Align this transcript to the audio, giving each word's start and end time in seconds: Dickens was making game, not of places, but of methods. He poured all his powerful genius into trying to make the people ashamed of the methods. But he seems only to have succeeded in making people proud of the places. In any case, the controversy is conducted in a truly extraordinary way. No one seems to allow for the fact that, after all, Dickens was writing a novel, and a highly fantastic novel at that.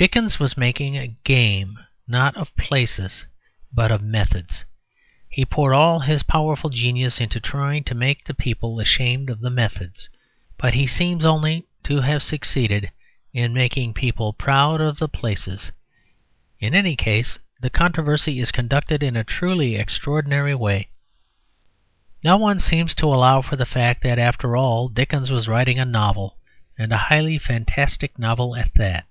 Dickens 0.00 0.38
was 0.38 0.56
making 0.56 1.16
game, 1.24 1.76
not 2.06 2.36
of 2.36 2.54
places, 2.56 3.24
but 3.72 3.90
of 3.90 4.00
methods. 4.00 4.64
He 5.28 5.44
poured 5.44 5.74
all 5.74 5.98
his 5.98 6.22
powerful 6.22 6.70
genius 6.70 7.20
into 7.20 7.40
trying 7.40 7.82
to 7.82 7.96
make 7.96 8.22
the 8.24 8.32
people 8.34 8.78
ashamed 8.78 9.28
of 9.28 9.40
the 9.40 9.50
methods. 9.50 10.08
But 10.56 10.74
he 10.74 10.86
seems 10.86 11.24
only 11.24 11.64
to 11.82 12.02
have 12.02 12.22
succeeded 12.22 12.92
in 13.32 13.52
making 13.52 13.92
people 13.92 14.32
proud 14.32 14.80
of 14.80 15.00
the 15.00 15.08
places. 15.08 15.72
In 16.60 16.76
any 16.76 16.94
case, 16.94 17.40
the 17.60 17.68
controversy 17.68 18.38
is 18.38 18.52
conducted 18.52 19.02
in 19.02 19.16
a 19.16 19.24
truly 19.24 19.74
extraordinary 19.74 20.54
way. 20.54 20.90
No 22.22 22.36
one 22.36 22.60
seems 22.60 22.94
to 22.94 23.06
allow 23.12 23.42
for 23.42 23.56
the 23.56 23.66
fact 23.66 24.04
that, 24.04 24.20
after 24.20 24.56
all, 24.56 24.88
Dickens 24.88 25.32
was 25.32 25.48
writing 25.48 25.80
a 25.80 25.84
novel, 25.84 26.38
and 26.78 26.92
a 26.92 26.96
highly 27.10 27.36
fantastic 27.36 28.16
novel 28.16 28.54
at 28.54 28.72
that. 28.76 29.04